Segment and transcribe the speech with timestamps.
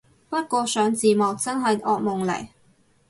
[0.31, 2.47] 不過上字幕真係惡夢嚟